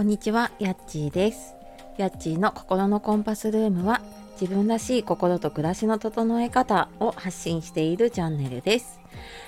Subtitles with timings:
[0.00, 1.54] こんにちは、やっちーです。
[1.98, 4.00] やっちーの心のコンパスルームは
[4.40, 8.98] 自分らしい心と暮らしの整え方を発信しているチャンネルです。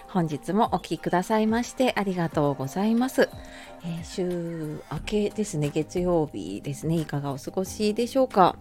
[0.08, 3.30] 本日もお聴きくださいましてありがとうございます。
[3.82, 8.54] えー週明けですね、月曜日ですね、いかがお過ごしでしょうか？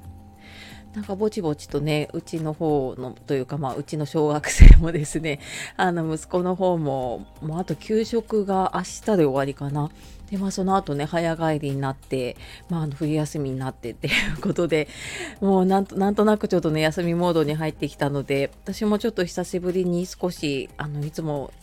[0.93, 5.39] なんかぼちぼちとね、うちの方のというか、まあ、うちの小学生もですね、
[5.77, 9.89] あの息子の方も、もうあと給食が明日で終わりかな。
[10.29, 12.35] で、まあ、その後ね、早帰りになって、
[12.69, 14.89] まあ、あの冬休みになってっていうことで、
[15.39, 21.53] もうなんとなんとなくちょっとね、休みモードに入ってきたので、私もちょっと久しぶりに少し、あの、いつも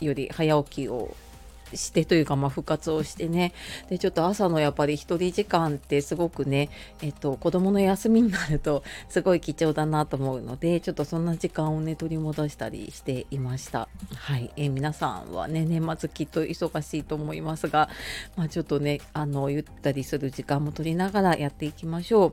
[0.00, 1.14] より早起きを
[1.74, 3.52] してというか、まあ、復活をしてね。
[3.88, 6.70] でちょっと朝のやっぱり一人時間ってすごくね、
[7.02, 13.88] えっと、子供の休みになると すごい貴重だなと思うのでちょっとそんな時間をね取り戻したりしていました。
[14.14, 17.88] はい、えー皆さんはね年末きっと忙しいと思いますが、
[18.36, 22.32] まあ、ちょっとねあのゆったりする時間も取りながらやっていきましょう。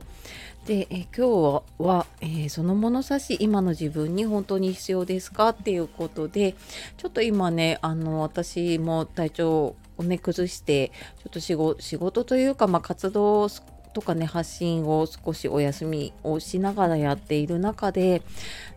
[0.66, 6.56] で、え今日は、えーその物差し今の自分に本当に必要ですかっていうことで
[6.96, 13.48] ちょっと今ねあの私も体調をね崩してちょっと仕事仕事というか、まあ、活動
[13.92, 18.22] とかね発信を少しお休みをしながらやっている中で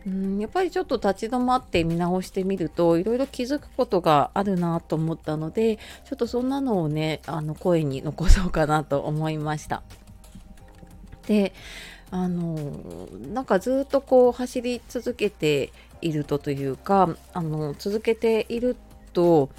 [0.05, 9.81] うんやっぱりちょっと立ち止まって見直してみるといろいろ気づくことがあるなと思ったのでちょっとそんなのをねあの声に残そうかなと思いました。
[11.29, 11.53] で
[12.09, 12.55] あの
[13.31, 18.75] なんかずっとこう走り続けているとというかあの続けている
[19.13, 19.51] と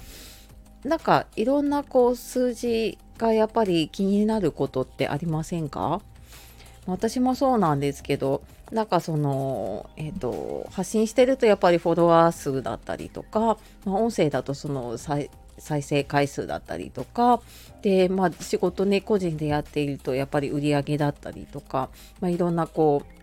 [0.83, 6.01] なんかいろんなこう数字がやっぱり気になることってありませんか？
[6.87, 15.29] 私もそうなんですけどなんかその、えっと発信してるとやっぱりフォロワー数だったりとか、まあ、音声だとその再
[15.61, 17.39] 再生回数だったりとか
[17.83, 23.21] で、まあ、仕事ね個人でやっているとやっぱり売り上げだったりとか、まあ、いろんなこう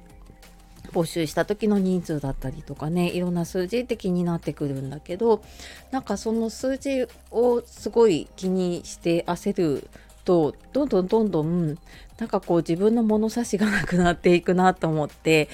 [0.92, 5.42] 募集した時の人数だったりとかねいろんな数字って気になってくるんだけど
[5.90, 9.90] なんかその数字をすごい気にして焦る
[10.24, 11.78] とどんどんどんどん
[12.18, 15.48] なんかこう自分の物差しがなくなっていくなと思って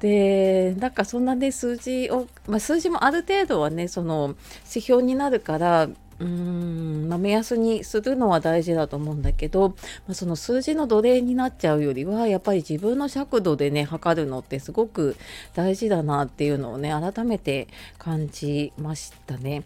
[0.00, 4.34] でなんかそんなね数字を、まあ、数字もある程度はねその
[4.68, 5.88] 指標になるから
[6.20, 9.74] うーん、まあ、目安にするのは大事だと思うんだけど、ま
[10.10, 15.16] あ、その数字の奴隷になっちゃうよりはやっぱり自分の尺度でね測るのってすごく
[15.54, 19.64] 大事だなっていうのをね改めて感じましたね。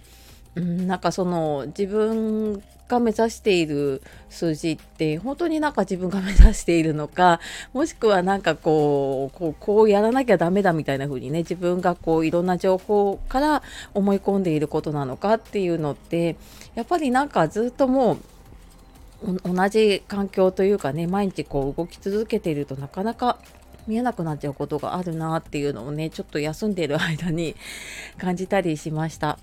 [0.56, 7.40] うん、なんかその自分が目指している数字って本当になんか自分が目指しているのか
[7.72, 13.62] もしくはなんかこうこうこうやらなきゃダメだみたいな風にね自分がこういろんな情報から
[13.94, 16.36] 思い込んでいることなのかっていうのって
[16.74, 18.18] やっぱりなんかずっともう
[19.44, 23.38] 同じ環境というかね毎日こう動き続けているとなかなか
[23.86, 27.56] 見えなくなっちゃうことがあるなっていうのをねちょっと休んでいる間に
[28.18, 29.38] 感じたりしました。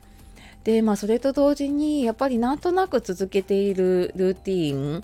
[0.64, 5.04] でまあそれと同時にやっぱりなんとなく続けているルーティーン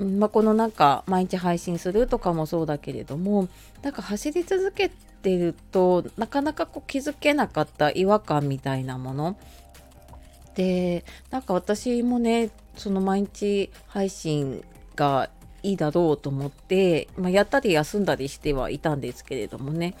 [0.00, 3.48] まあ、このなんか毎日配信するとかもそうだけれども
[3.82, 4.90] なんか走り続け
[5.22, 9.36] てるとなかなかこう気づけなかった違和感みたいなもの。
[10.54, 14.64] でなんか私もねその毎日配信
[14.96, 15.30] が
[15.62, 19.94] いいだろうと思って、まあ、やったり休んだりしてはいたんですけれどもね。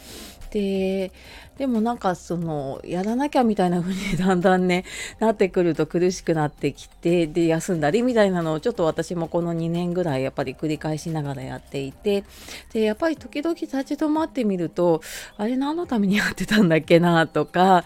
[0.50, 1.12] で
[1.58, 4.84] でもなんかそのやらなきゃみたいな風にだんだんね
[5.18, 12.24] なってくると苦しくなってきてで休んだりみたいなのをちょっと私もこの2年ぐらいやっぱり繰り返しながらやっていて
[12.72, 15.02] でやっぱり時々立ち止まってみると
[15.36, 17.84] あれ何のためにやってたんだっけなとか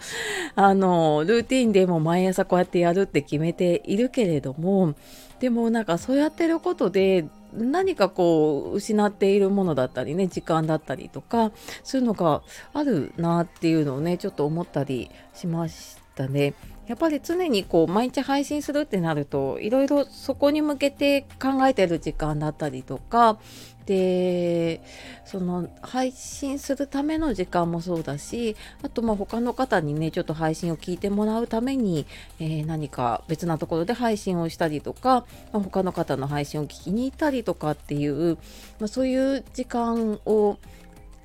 [0.55, 4.95] あのルーティンでも毎朝こうやってやるって決めているけれども
[5.39, 11.51] でもなんかそうやってることで何かこう失っているものだったりね時間だったりとか
[11.83, 12.41] そういうのが
[12.73, 16.53] あるなっていうのをねちょっと思ったりしましたね。
[16.87, 23.37] やっぱり常にこう毎日配信するってなるといろいろそこに向けて考えてる時間だったりとか
[23.85, 24.81] で
[25.25, 32.05] その配信するための時間もそうだしあとまあ他の方にねちょっと配信を聞いてもらうために、
[32.39, 38.37] えー何か別なところで配信をしたりとか、まあ他の方の配信を聞きに行ったりとかっていう、
[38.79, 40.57] まあ、そういう時間を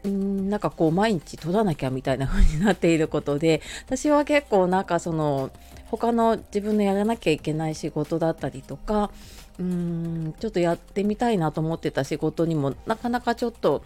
[0.09, 5.51] んなんかこう毎日取らなきゃみたいな風になっていることで 私は結構なんかその
[5.91, 9.11] 他の自分のやらなきゃいけない仕事だったりとか
[9.59, 13.83] うーんちょっとやってみたいなと思ってた仕事にもなかなかちょっと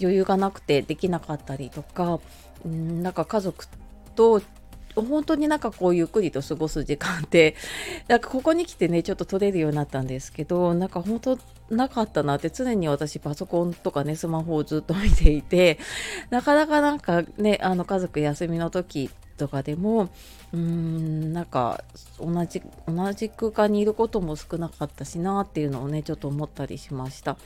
[0.00, 2.20] 余裕がなくてできなかったりとか
[2.64, 3.66] うんなんか家族
[4.14, 4.40] と
[5.02, 7.54] 本当になんかこうゆっくりと過ごす時間って
[8.08, 11.38] なんかここに来てねちょっと取れるようになったんですけどなんか本当
[11.70, 15.78] なかったなって常に私パソコンとかねスマホをずっと見ていて
[16.30, 20.08] なかなかなんかねあの家族休みの時とかでも
[20.52, 21.84] うーんなんか
[22.18, 27.36] 同じ同じ空間にいることも少なかったしなっていうのをねちょっと思ったりしました。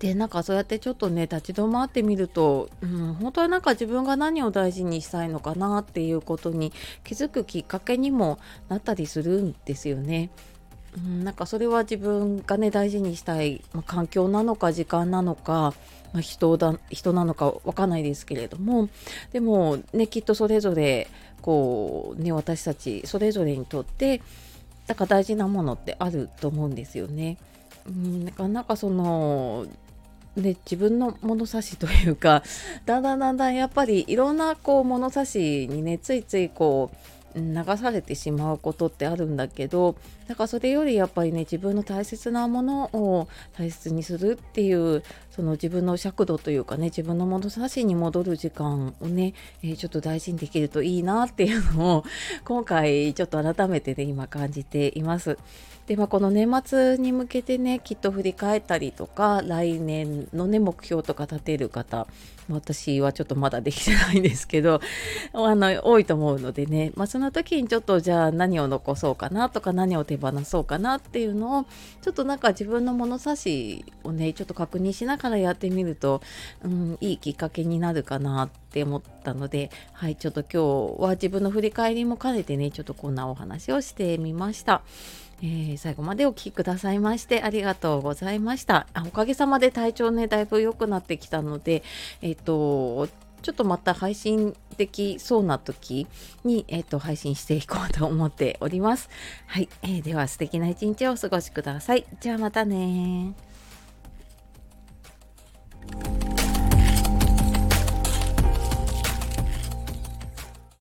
[0.00, 6.72] でなんかそうやってちょっとね立ち止まってみると、うん、本当はなんか自分が何を大事にしたいのかなっていうことに
[7.04, 8.38] 気づくきっかけにも
[8.70, 10.30] なったりするんですよね。
[10.96, 15.74] うん、なんかそれは自分がね大事にしたい、まあ、環境なのか時間なのか、
[16.12, 18.88] まあ、人だ人なのかわかんないですけれども
[19.32, 21.08] でもねきっとそれぞれ
[21.42, 24.22] こうね私たちそれぞれにとって
[24.86, 27.36] だから大事なものってあると思うんですよね。
[27.86, 29.66] うん、なかなかその
[30.40, 32.42] で自分の物差しというか
[32.86, 36.96] だんだんだんだんやっぱりいろんなこう物差しにねついついこう
[37.36, 39.94] 流されてしまうことってあるんだけど
[40.26, 52.04] だからそれよりやっぱりね自分の大切なものを大切にするっていうその自分の尺度というかね自分の物差しに戻る時間をね、えー、ちょっと大事にできるといいなっていうのを
[52.44, 55.38] 今回ちょっと改めてね今感じています。
[55.90, 62.06] でまあ、この年末に向けてねきっと振り返ったりとか来年のね目標とか立てる方
[62.48, 64.80] 私はちょっとまだできてないんですけど
[65.34, 71.64] あの多いと思うのでね、まあ、その時にちょっとじゃあ何を残そうかなとか何を手放そうかなっていうのを
[72.02, 76.22] ちょっとなんか自分の物差しをねちょっと確認しながらやってみると、
[76.64, 84.82] うん、いいきっかけになるかなって思ったのではいちょっと今日は自分の振り返りも兼ねてねちょっとこんなお話をしてみました。
[85.42, 91.82] えー、最後までお聴きくださいましてありがとうございましたあおかげさまで体調ねだいぶ良くなってきたので
[92.22, 93.08] えっ、ー、と
[93.42, 96.06] ちょっとまた配信できそうな時
[96.44, 99.08] に、えーと、配信していこうと思っております。
[99.46, 102.04] はい、えー、では素敵な一日をお過ごしください。
[102.20, 103.34] じゃあまたね